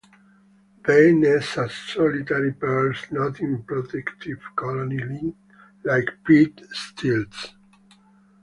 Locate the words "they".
0.83-1.13